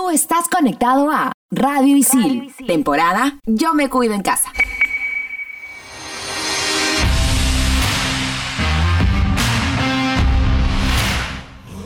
[0.00, 4.50] Tú estás conectado a Radio Isil, temporada Yo me cuido en casa.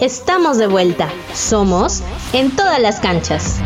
[0.01, 1.09] Estamos de vuelta.
[1.35, 3.57] Somos en todas las canchas.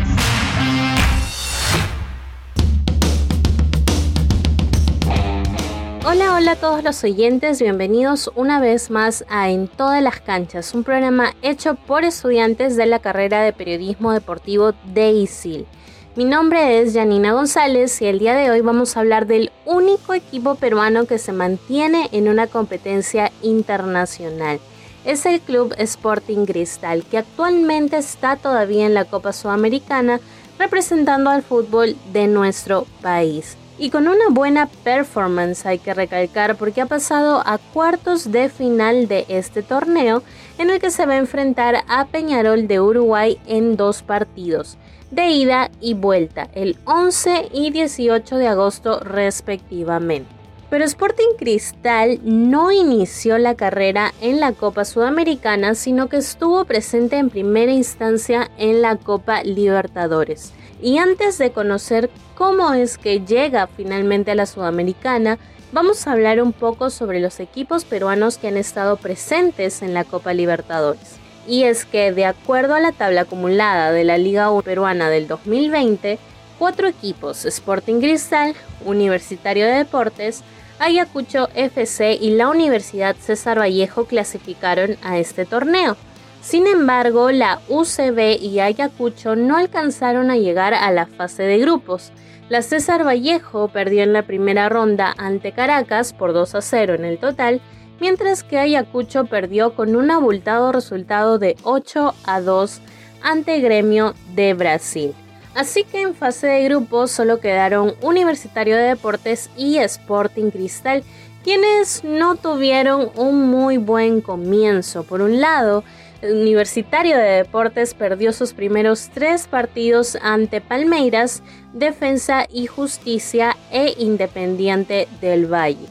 [6.11, 10.73] Hola, hola a todos los oyentes, bienvenidos una vez más a En todas las canchas,
[10.73, 15.67] un programa hecho por estudiantes de la carrera de periodismo deportivo de ISIL.
[16.15, 20.15] Mi nombre es Janina González y el día de hoy vamos a hablar del único
[20.15, 24.59] equipo peruano que se mantiene en una competencia internacional.
[25.05, 30.19] Es el Club Sporting Cristal, que actualmente está todavía en la Copa Sudamericana
[30.57, 36.81] representando al fútbol de nuestro país y con una buena performance hay que recalcar porque
[36.81, 40.21] ha pasado a cuartos de final de este torneo
[40.57, 44.77] en el que se va a enfrentar a Peñarol de Uruguay en dos partidos
[45.11, 50.29] de ida y vuelta el 11 y 18 de agosto respectivamente.
[50.69, 57.17] Pero Sporting Cristal no inició la carrera en la Copa Sudamericana, sino que estuvo presente
[57.17, 60.53] en primera instancia en la Copa Libertadores.
[60.81, 65.37] Y antes de conocer cómo es que llega finalmente a la Sudamericana,
[65.71, 70.05] vamos a hablar un poco sobre los equipos peruanos que han estado presentes en la
[70.05, 71.17] Copa Libertadores.
[71.47, 75.27] Y es que de acuerdo a la tabla acumulada de la Liga 1 peruana del
[75.27, 76.17] 2020,
[76.57, 78.53] cuatro equipos, Sporting Cristal,
[78.85, 80.43] Universitario de Deportes,
[80.79, 85.97] Ayacucho FC y la Universidad César Vallejo clasificaron a este torneo.
[86.41, 92.11] Sin embargo, la UCB y Ayacucho no alcanzaron a llegar a la fase de grupos.
[92.49, 97.05] La César Vallejo perdió en la primera ronda ante Caracas por 2 a 0 en
[97.05, 97.61] el total,
[97.99, 102.81] mientras que Ayacucho perdió con un abultado resultado de 8 a 2
[103.21, 105.13] ante Gremio de Brasil.
[105.55, 111.03] Así que en fase de grupos solo quedaron Universitario de Deportes y Sporting Cristal,
[111.43, 115.03] quienes no tuvieron un muy buen comienzo.
[115.03, 115.83] Por un lado,
[116.21, 121.41] Universitario de Deportes perdió sus primeros tres partidos ante Palmeiras,
[121.73, 125.87] Defensa y Justicia e Independiente del Valle.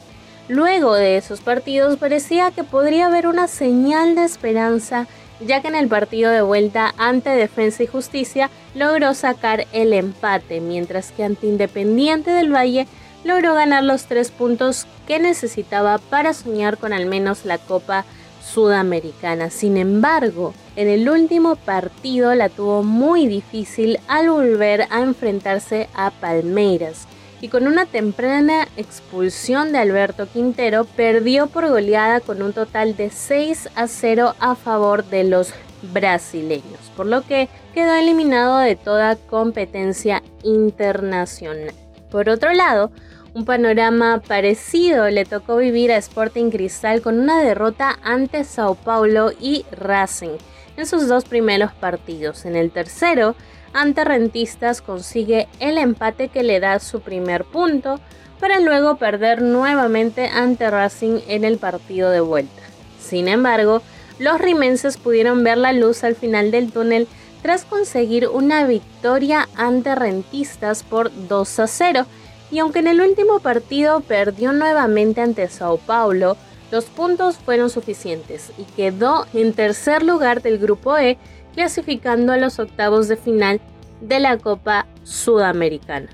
[0.47, 5.07] Luego de esos partidos parecía que podría haber una señal de esperanza,
[5.39, 10.59] ya que en el partido de vuelta ante Defensa y Justicia logró sacar el empate,
[10.59, 12.87] mientras que ante Independiente del Valle
[13.23, 18.05] logró ganar los tres puntos que necesitaba para soñar con al menos la Copa
[18.53, 19.49] sudamericana.
[19.49, 26.11] Sin embargo, en el último partido la tuvo muy difícil al volver a enfrentarse a
[26.11, 27.07] Palmeiras
[27.41, 33.09] y con una temprana expulsión de Alberto Quintero perdió por goleada con un total de
[33.09, 35.53] 6 a 0 a favor de los
[35.93, 41.73] brasileños, por lo que quedó eliminado de toda competencia internacional.
[42.11, 42.91] Por otro lado,
[43.33, 49.31] un panorama parecido le tocó vivir a Sporting Cristal con una derrota ante Sao Paulo
[49.39, 50.37] y Racing
[50.77, 52.45] en sus dos primeros partidos.
[52.45, 53.35] En el tercero,
[53.73, 57.99] ante Rentistas consigue el empate que le da su primer punto
[58.39, 62.61] para luego perder nuevamente ante Racing en el partido de vuelta.
[62.99, 63.81] Sin embargo,
[64.17, 67.07] los rimenses pudieron ver la luz al final del túnel
[67.41, 72.05] tras conseguir una victoria ante Rentistas por 2 a 0
[72.51, 76.37] y aunque en el último partido perdió nuevamente ante Sao Paulo,
[76.71, 81.17] los puntos fueron suficientes y quedó en tercer lugar del grupo E,
[81.53, 83.59] clasificando a los octavos de final
[84.01, 86.09] de la Copa Sudamericana.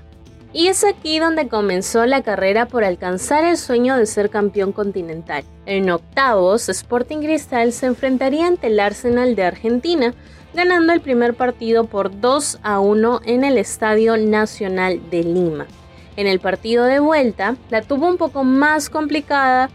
[0.52, 5.44] Y es aquí donde comenzó la carrera por alcanzar el sueño de ser campeón continental.
[5.66, 10.14] En octavos, Sporting Cristal se enfrentaría ante el Arsenal de Argentina,
[10.54, 15.66] ganando el primer partido por 2 a 1 en el Estadio Nacional de Lima.
[16.16, 19.70] En el partido de vuelta la tuvo un poco más complicada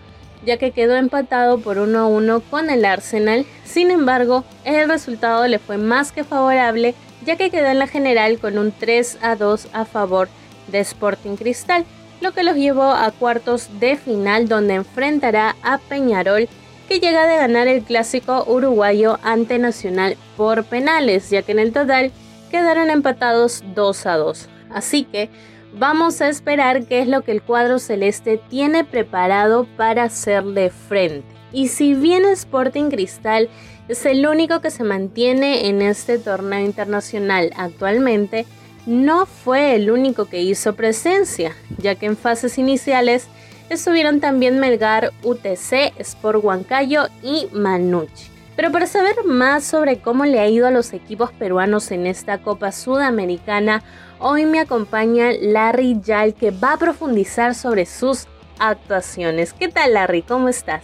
[0.46, 3.46] ya que quedó empatado por 1 a 1 con el Arsenal.
[3.64, 8.40] Sin embargo, el resultado le fue más que favorable ya que quedó en la general
[8.40, 10.30] con un 3 a 2 a favor
[10.68, 11.86] de Sporting Cristal,
[12.20, 16.48] lo que los llevó a cuartos de final donde enfrentará a Peñarol
[16.88, 21.72] que llega de ganar el clásico uruguayo ante Nacional por penales, ya que en el
[21.72, 22.12] total
[22.50, 24.50] quedaron empatados 2 a 2.
[24.74, 25.30] Así que
[25.74, 31.26] Vamos a esperar qué es lo que el cuadro celeste tiene preparado para hacerle frente.
[31.54, 33.50] Y si bien Sporting Cristal
[33.88, 38.46] es el único que se mantiene en este torneo internacional actualmente,
[38.86, 43.28] no fue el único que hizo presencia, ya que en fases iniciales
[43.70, 48.30] estuvieron también Melgar, UTC, Sport Huancayo y Manucci.
[48.58, 52.40] Pero para saber más sobre cómo le ha ido a los equipos peruanos en esta
[52.40, 53.84] Copa Sudamericana,
[54.22, 58.28] hoy me acompaña Larry Yal que va a profundizar sobre sus
[58.60, 59.54] actuaciones.
[59.54, 60.22] ¿Qué tal Larry?
[60.22, 60.84] ¿Cómo estás?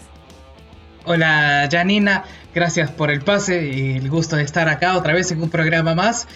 [1.05, 5.41] Hola Janina, gracias por el pase y el gusto de estar acá otra vez en
[5.41, 6.27] un programa más.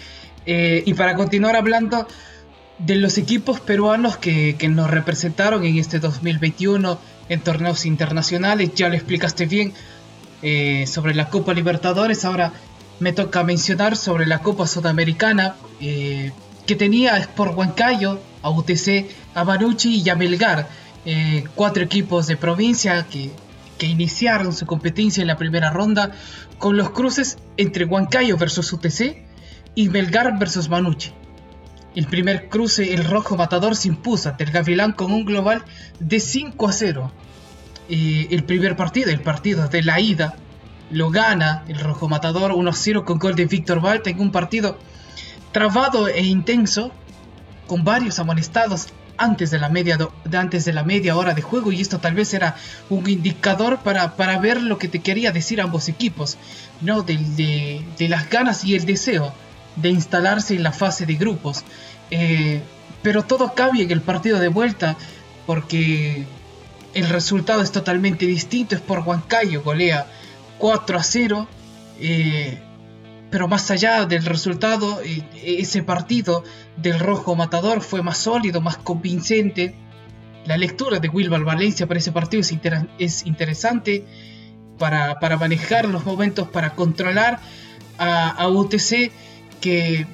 [0.46, 2.06] Eh, y para continuar hablando
[2.78, 6.98] de los equipos peruanos que, nos representaron en este 2021
[7.28, 9.72] en torneos internacionales, ya lo explicaste bien
[10.42, 12.52] eh, sobre la Copa Libertadores, ahora
[12.98, 16.32] me toca mencionar sobre la Copa Sudamericana eh,
[16.66, 20.68] que tenía Sport Huancayo, a UTC, a Baruchi y a Melgar,
[21.54, 23.30] cuatro equipos de provincia que
[23.82, 26.12] que iniciaron su competencia en la primera ronda
[26.58, 29.24] con los cruces entre Huancayo versus UTC
[29.74, 31.10] y Melgar versus Manucci.
[31.96, 35.64] El primer cruce, el rojo matador se impuso ante el Gavilán con un global
[35.98, 37.12] de 5 a 0.
[37.88, 40.36] el primer partido, el partido de la ida,
[40.92, 44.30] lo gana el rojo matador 1 a 0 con gol de Víctor Balta en un
[44.30, 44.78] partido
[45.52, 46.90] trabado e intenso,
[47.66, 51.70] con varios amonestados antes de la media, de antes de la media hora de juego
[51.70, 52.56] y esto tal vez era
[52.90, 56.38] un indicador para, para ver lo que te quería decir ambos equipos,
[56.80, 57.02] ¿no?
[57.02, 57.16] De,
[57.96, 59.32] de, las ganas y el deseo
[59.76, 61.64] de instalarse en la fase de grupos.
[62.10, 62.62] Eh,
[63.02, 64.96] pero todo cambia en el partido de vuelta
[65.46, 66.24] porque
[66.94, 68.74] el resultado es totalmente distinto.
[68.74, 70.06] Es por Huancayo, golea
[70.58, 71.48] 4 a 0.
[72.00, 72.60] Eh,
[73.32, 76.44] pero más allá del resultado, eh, ese partido
[76.76, 79.74] del Rojo Matador fue más sólido, más convincente.
[80.44, 84.04] La lectura de Wilbar Valencia para ese partido es, interesante
[84.78, 87.40] para, manejar los momentos, para controlar
[87.96, 89.10] a, UTC
[89.62, 90.06] que,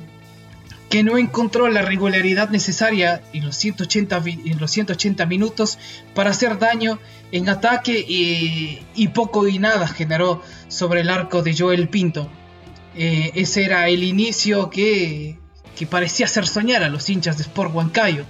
[1.03, 5.79] no encontró la regularidad necesaria en los 180, en los 180 minutos
[6.15, 7.01] para hacer daño
[7.33, 12.31] en ataque y, y poco y nada generó sobre el arco de Joel Pinto.
[13.01, 15.39] Eh, ese era el inicio que,
[15.89, 18.25] parecía hacer soñar a los hinchas de Sport Huancayo.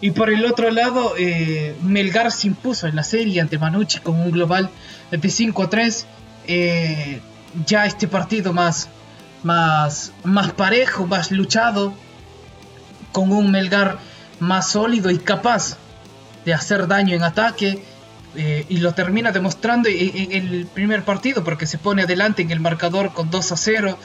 [0.00, 4.18] Y por el otro lado, eh, Melgar se impuso en la serie ante Manucci con
[4.18, 4.70] un global
[5.10, 6.06] de 5 a 3.
[6.46, 7.20] Eh,
[7.66, 8.88] ya este partido más,
[9.42, 11.92] más, más parejo, más luchado,
[13.12, 13.98] con un Melgar
[14.40, 15.76] más sólido y capaz
[16.46, 17.82] de hacer daño en ataque
[18.40, 22.60] eh, y lo termina demostrando en, el primer partido porque se pone adelante en el
[22.60, 23.98] marcador con 2 a 0,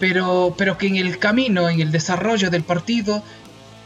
[0.00, 3.22] pero, pero que en el camino, en el desarrollo del partido,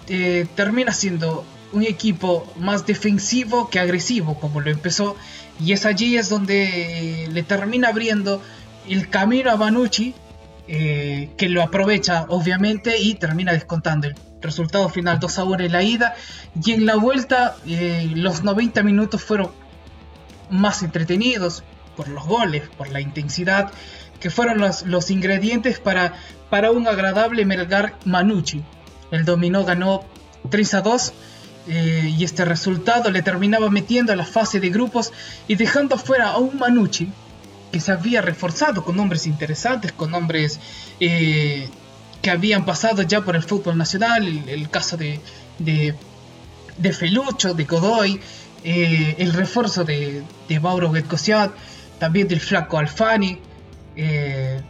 [0.08, 1.44] eh, termina siendo
[1.74, 5.14] un equipo más defensivo que agresivo como lo empezó
[5.60, 8.42] y es allí es donde le termina abriendo
[8.88, 10.14] el camino a Banucci
[10.68, 15.72] eh, que lo aprovecha obviamente y termina descontando el resultado final 2 a 1 en
[15.72, 16.14] la ida
[16.62, 17.56] y en la vuelta
[18.14, 19.61] los 90 minutos fueron
[20.50, 21.62] más entretenidos
[21.96, 23.70] por los goles, por la intensidad,
[24.20, 26.14] que fueron los, ingredientes para,
[26.48, 28.62] para un agradable Melgar Manucci.
[29.10, 30.04] El dominó ganó
[30.48, 31.12] 3 a 2
[31.68, 35.12] eh, y este resultado le terminaba metiendo a la fase de grupos
[35.48, 37.08] y dejando fuera a un Manucci
[37.70, 40.60] que se había reforzado con nombres interesantes, con nombres
[41.00, 41.68] eh,
[42.20, 45.20] que habían pasado ya por el fútbol nacional, el, caso de,
[45.58, 45.94] de,
[46.78, 48.20] de Felucho, de Godoy,
[48.64, 51.50] eh, el refuerzo de, de Mauro Getcosiat,
[51.98, 53.38] también del Flaco Alfani,
[53.96, 54.60] eh,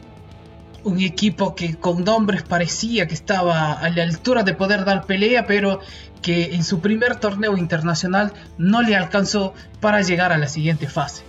[0.84, 5.46] un equipo que con nombres parecía que estaba a la altura de poder dar pelea,
[5.46, 5.80] pero
[6.22, 11.22] que en su primer torneo internacional no le alcanzó para llegar a la siguiente fase.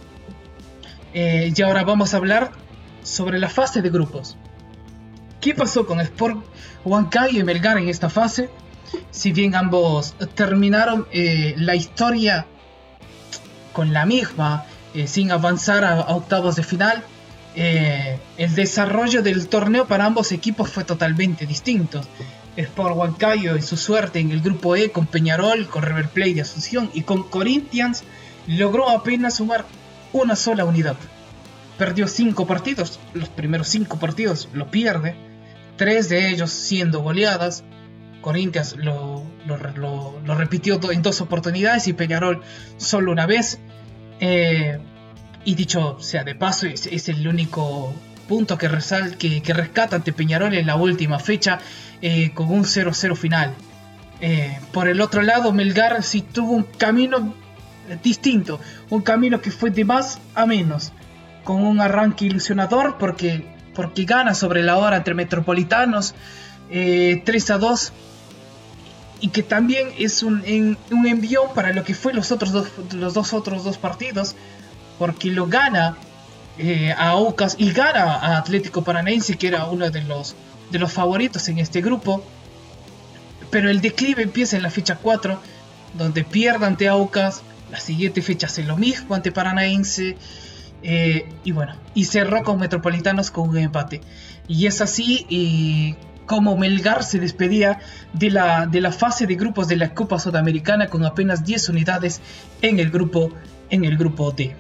[1.13, 2.51] Eh, y ahora vamos a hablar
[3.03, 4.37] sobre la fase de grupos.
[5.41, 6.43] ¿Qué pasó con Sport
[6.85, 8.49] Huancayo y Melgar en esta fase?
[9.11, 11.07] Si bien ambos terminaron
[11.57, 12.47] la historia
[13.73, 17.03] con la misma, eh, sin avanzar a, octavos de final,
[17.55, 22.01] eh, el desarrollo del torneo para ambos equipos fue totalmente distinto.
[22.55, 26.41] Sport Huancayo en su suerte en el grupo E con Peñarol, con River Plate de
[26.41, 28.03] Asunción y con Corinthians
[28.47, 29.65] logró apenas sumar
[30.13, 30.95] una sola unidad.
[31.77, 35.15] Perdió cinco partidos, los primeros cinco partidos lo pierde,
[35.75, 37.63] tres de ellos siendo goleadas,
[38.21, 42.41] Corinthians lo, lo, repitió en dos oportunidades y Peñarol
[42.77, 43.59] solo una vez.
[44.19, 44.79] Eh,
[45.45, 47.93] y dicho sea de paso, es, el único
[48.27, 51.59] punto que, resal, que, rescata ante Peñarol en la última fecha
[52.01, 53.53] eh, con un 0-0 final.
[54.21, 57.33] Eh, por el otro lado, Melgar sí tuvo un camino
[58.01, 60.93] distinto, un camino que fue de más a menos,
[61.43, 63.45] con un arranque ilusionador porque,
[63.75, 66.15] porque gana sobre la hora entre Metropolitanos
[66.69, 67.93] 3 a 2
[69.23, 70.43] y que también es un,
[70.91, 74.35] un envión para lo que fue los otros dos, los dos otros dos partidos,
[74.99, 75.95] porque lo gana
[76.57, 80.35] eh, a Aucas y gana a Atlético Paranaense, que era uno de los,
[80.71, 82.21] de los favoritos en este grupo.
[83.49, 85.39] Pero el declive empieza en la fecha 4,
[85.93, 87.43] donde pierde ante Aucas.
[87.71, 90.17] La siguiente fecha hace lo mismo ante Paranaense.
[90.83, 94.01] Eh, y bueno, y cerró con Metropolitanos con un empate.
[94.49, 97.79] Y es así como Melgar se despedía
[98.13, 102.21] de la, de la fase de grupos de la Copa Sudamericana con apenas 10 unidades
[102.61, 103.31] en el grupo,
[103.69, 104.55] en el grupo D.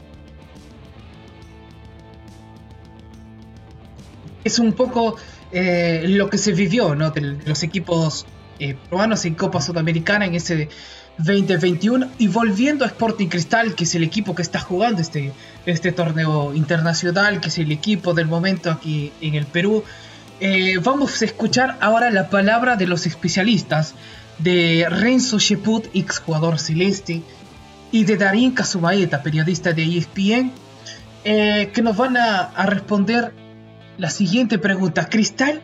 [4.43, 5.15] Es un poco
[5.51, 7.11] eh, lo que se vivió ¿no?
[7.11, 8.25] de los equipos
[8.59, 10.69] eh, peruanos en Copa Sudamericana en ese
[11.17, 15.31] 2021 y volviendo a Sporting Cristal, que es el equipo que está jugando este,
[15.65, 19.83] este torneo internacional, que es el equipo del momento aquí en el Perú.
[20.39, 23.95] Eh, vamos a escuchar ahora la palabra de los especialistas
[24.39, 27.21] de Renzo Sheput, ex jugador celeste,
[27.91, 30.51] y de Darín Kazumaeta, periodista de ESPN,
[31.23, 33.33] eh, que nos van a, a responder
[33.97, 35.07] la siguiente pregunta.
[35.09, 35.61] ¿Cristal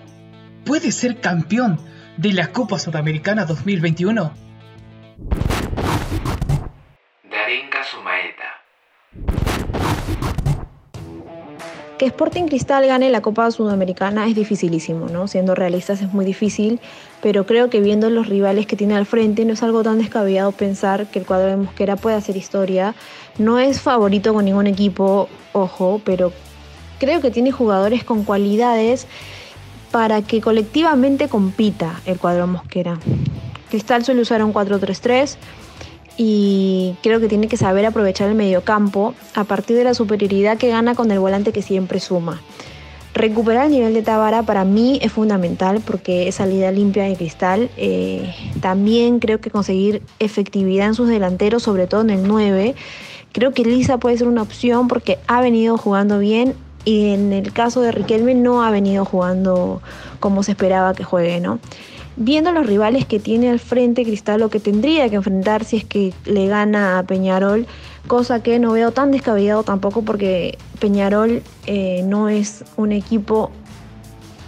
[0.64, 1.80] puede ser campeón
[2.18, 4.32] de la Copa Sudamericana 2021?
[12.00, 15.28] Que Sporting Cristal gane la Copa Sudamericana es dificilísimo, ¿no?
[15.28, 16.80] Siendo realistas es muy difícil,
[17.22, 20.54] pero creo que viendo los rivales que tiene al frente no es algo tan descabellado
[20.54, 22.96] pensar que el cuadro de Mosquera puede hacer historia.
[23.38, 26.32] No es favorito con ningún equipo, ojo, pero
[27.00, 29.06] creo que tiene jugadores con cualidades
[29.92, 32.98] para que colectivamente compita el cuadro Mosquera.
[33.70, 35.36] Cristal suele usar un 4-3-3
[36.22, 40.68] y creo que tiene que saber aprovechar el mediocampo a partir de la superioridad que
[40.68, 42.42] gana con el volante que siempre suma.
[43.14, 47.70] Recuperar el nivel de Tabara para mí es fundamental porque es salida limpia de cristal.
[47.78, 52.76] Eh, también creo que conseguir efectividad en sus delanteros, sobre todo en el 9.
[53.32, 57.54] Creo que Lisa puede ser una opción porque ha venido jugando bien y en el
[57.54, 59.82] caso de Riquelme no ha venido jugando
[60.20, 61.60] como se esperaba que juegue, ¿no?
[62.20, 65.86] Viendo los rivales que tiene al frente Cristal lo que tendría que enfrentar si es
[65.86, 67.66] que le gana a Peñarol,
[68.08, 73.52] cosa que no veo tan descabellado tampoco porque Peñarol eh, no es un equipo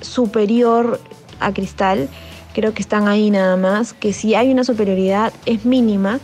[0.01, 0.99] superior
[1.39, 2.09] a Cristal,
[2.53, 6.19] creo que están ahí nada más, que si hay una superioridad es mínima,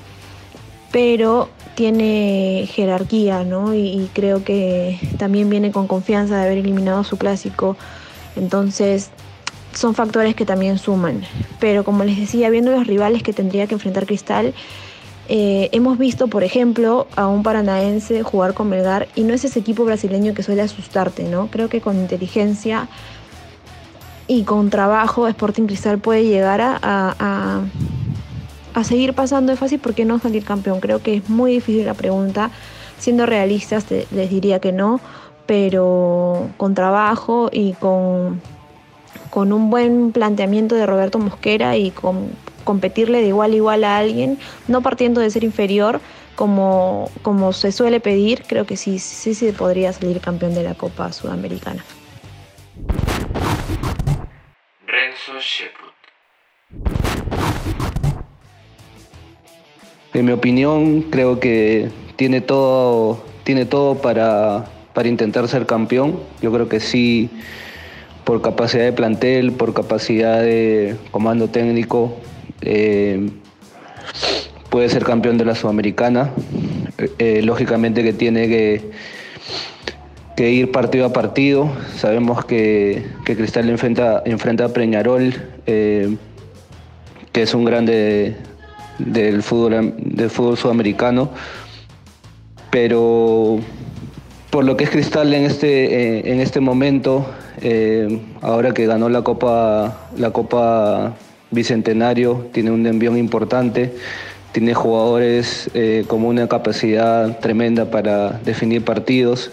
[0.91, 3.73] pero tiene jerarquía, ¿no?
[3.73, 7.77] Y, y creo que también viene con confianza de haber eliminado su clásico.
[8.35, 9.11] Entonces,
[9.73, 11.21] son factores que también suman.
[11.59, 14.53] Pero como les decía, viendo los rivales que tendría que enfrentar Cristal,
[15.29, 19.59] eh, hemos visto, por ejemplo, a un paranaense jugar con Melgar y no es ese
[19.59, 21.47] equipo brasileño que suele asustarte, ¿no?
[21.47, 22.87] Creo que con inteligencia
[24.27, 27.61] y con trabajo Sporting Cristal puede llegar a, a,
[28.73, 30.79] a seguir pasando de fácil, ¿por qué no salir campeón?
[30.79, 32.51] Creo que es muy difícil la pregunta.
[32.97, 34.99] Siendo realistas, les diría que no,
[35.45, 38.41] pero con trabajo y con
[39.29, 42.31] con un buen planteamiento de Roberto Mosquera y con
[42.63, 46.01] competirle de igual a igual a alguien, no partiendo de ser inferior
[46.35, 50.75] como, como se suele pedir, creo que sí, sí se podría salir campeón de la
[50.75, 51.83] Copa Sudamericana.
[54.85, 55.87] Renzo Sheput.
[60.13, 66.19] En mi opinión, creo que tiene todo, tiene todo para, para intentar ser campeón.
[66.41, 67.29] Yo creo que sí
[68.27, 72.17] por capacidad de plantel, por capacidad de comando técnico,
[72.59, 73.29] eh,
[74.69, 76.31] puede ser campeón de la Sudamericana.
[77.19, 78.91] Eh, lógicamente que tiene que,
[80.35, 81.71] que, ir partido a partido.
[81.95, 85.33] Sabemos que, que Cristal enfrenta, enfrenta a Preñarol,
[85.65, 86.17] eh,
[87.31, 88.35] que es un grande
[88.99, 91.29] del fútbol, del fútbol sudamericano.
[92.71, 93.59] Pero
[94.49, 97.25] por lo que es Cristal en este, en este momento,
[97.61, 101.15] eh, ahora que ganó la Copa, la Copa
[101.49, 103.93] Bicentenario, tiene un envión importante,
[104.51, 109.51] tiene jugadores eh, con una capacidad tremenda para definir partidos,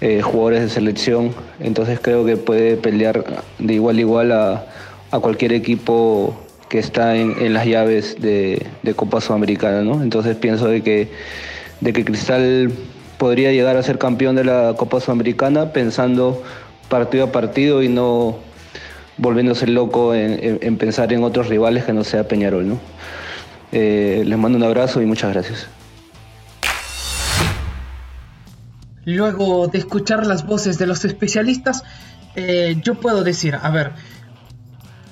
[0.00, 3.24] eh, jugadores de selección, entonces creo que puede pelear
[3.58, 4.66] de igual a igual a,
[5.20, 6.34] cualquier equipo
[6.68, 10.02] que está en, las llaves de, Copa Sudamericana, ¿no?
[10.02, 11.08] Entonces pienso de que,
[11.80, 12.72] de que Cristal
[13.18, 16.42] podría llegar a ser campeón de la Copa Sudamericana pensando
[16.94, 18.38] partido a partido y no
[19.16, 22.68] volviéndose loco en, pensar en otros rivales que no sea Peñarol.
[22.68, 22.78] ¿no?
[23.72, 25.66] Eh, les mando un abrazo y muchas gracias.
[29.04, 31.82] Luego de escuchar las voces de los especialistas,
[32.36, 33.90] eh, yo puedo decir, a ver,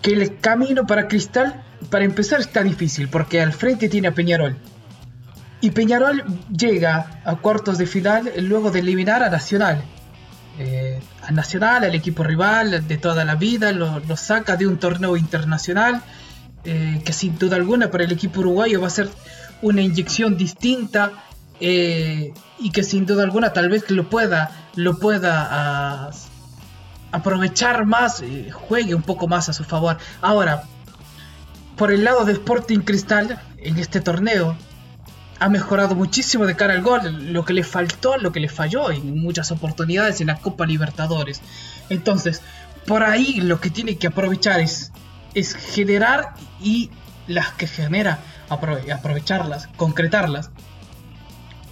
[0.02, 4.56] que el camino para Cristal, para empezar, está difícil, porque al frente tiene a Peñarol.
[5.60, 6.22] Y Peñarol
[6.56, 9.82] llega a cuartos de final luego de eliminar a Nacional
[10.58, 15.16] eh, al Nacional, al equipo rival de toda la vida, lo, saca de un torneo
[15.16, 16.02] internacional
[16.64, 19.08] eh, que sin duda alguna para el equipo uruguayo va a ser
[19.62, 21.12] una inyección distinta
[21.60, 26.10] eh, y que sin duda alguna tal vez lo pueda, lo pueda ah,
[27.12, 29.96] aprovechar más, juegue un poco más a su favor.
[30.20, 30.64] Ahora,
[31.76, 34.56] por el lado de Sporting Cristal, en este torneo,
[35.42, 38.92] ha mejorado muchísimo de cara al gol, lo que le faltó, lo que le falló
[38.92, 41.40] en muchas oportunidades en la Copa Libertadores.
[41.88, 42.42] Entonces,
[42.86, 44.92] por ahí lo que tiene que aprovechar es,
[45.34, 46.90] es generar y
[47.26, 50.52] las que genera, aprovecharlas, concretarlas.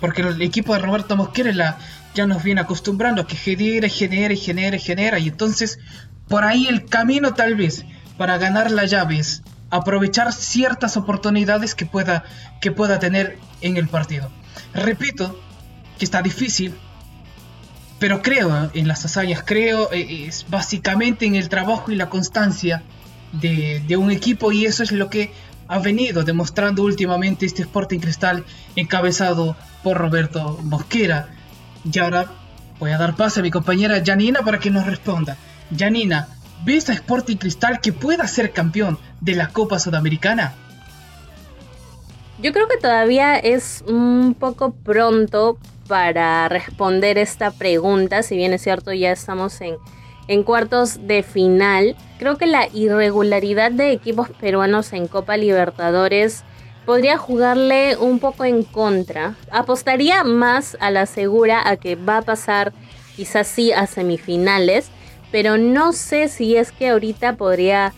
[0.01, 1.79] Porque el equipo de Roberto Mosquera
[2.13, 5.21] ya nos viene acostumbrando a que genere, genere, genere, genera.
[5.21, 5.79] Y entonces,
[6.27, 7.85] por ahí el camino tal vez
[8.19, 9.23] para ganar la llave
[9.71, 12.25] aprovechar ciertas oportunidades que pueda,
[12.61, 14.31] que pueda tener en el partido.
[14.75, 15.41] Repito
[15.99, 16.75] que está difícil,
[17.99, 22.83] pero creo en las hazañas, creo eh, es básicamente en el trabajo y la constancia
[23.33, 25.33] de, de, un equipo y eso es lo que
[25.69, 31.29] ha venido demostrando últimamente este Sporting Cristal encabezado por Roberto Mosquera.
[31.85, 32.27] Y ahora
[32.81, 35.37] voy a dar paso a mi compañera Janina para que nos responda.
[35.77, 36.29] Janina,
[36.63, 40.55] ¿Ves a Sporting Cristal que pueda ser campeón de la Copa Sudamericana?
[42.39, 48.63] Yo creo que todavía es un poco pronto para responder esta pregunta, si bien es
[48.63, 49.77] cierto ya estamos en,
[50.29, 51.97] en cuartos de final.
[52.19, 56.45] Creo que la irregularidad de equipos peruanos en Copa Libertadores
[56.85, 59.35] podría jugarle un poco en contra.
[59.51, 62.75] Apostaría más a la segura a que va a pasar
[63.17, 64.91] quizás sí a semifinales
[65.31, 67.93] pero no sé si es que ahorita podría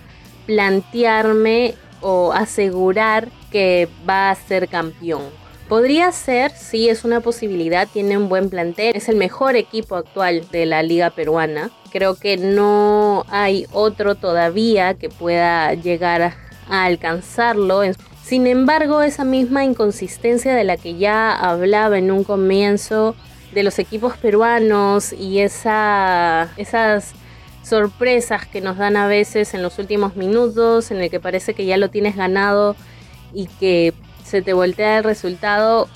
[0.47, 5.23] plantearme o asegurar que va a ser campeón.
[5.69, 10.47] Podría ser, sí, es una posibilidad, tiene un buen plantel, es el mejor equipo actual
[10.51, 11.71] de la liga peruana.
[11.91, 16.37] Creo que no hay otro todavía que pueda llegar a,
[16.69, 17.83] alcanzarlo.
[18.23, 23.15] Sin embargo, esa misma inconsistencia de la que ya hablaba en un comienzo
[23.53, 27.15] de los equipos peruanos y esa, esas
[27.63, 31.65] sorpresas que nos dan a veces en los últimos minutos, en el que parece que
[31.65, 32.77] ya lo tienes ganado
[33.33, 33.95] y que
[34.25, 35.89] se te voltea el resultado.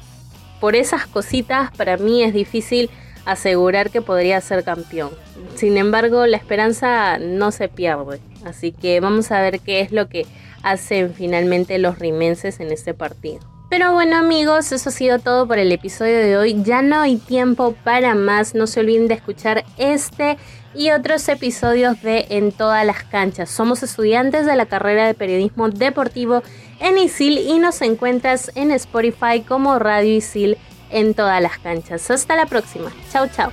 [0.61, 2.91] Por esas cositas para mí es difícil
[3.25, 5.11] asegurar que podría ser campeón.
[5.55, 8.21] Sin embargo, la esperanza no se pierde.
[8.45, 10.27] Así que vamos a ver qué es lo que
[10.63, 13.56] hacen finalmente los rimenses en este partido.
[13.69, 16.63] Pero bueno amigos, eso ha sido todo por el episodio de hoy.
[16.63, 18.55] Ya no hay tiempo para más.
[18.55, 20.39] No se olviden de escuchar este
[20.75, 23.51] y otros episodios de En todas las canchas.
[23.51, 26.43] Somos estudiantes de la carrera de periodismo deportivo
[26.81, 30.59] en ISIL y nos encuentras en Spotify como Radio ISIL
[30.91, 32.09] en todas las canchas.
[32.11, 32.93] Hasta la próxima.
[33.11, 33.51] Chao, chao.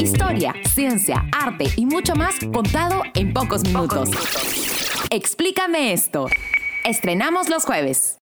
[0.00, 4.10] Historia, ciencia, arte y mucho más contado en pocos minutos.
[5.10, 6.26] Explícame esto.
[6.84, 8.21] Estrenamos los jueves.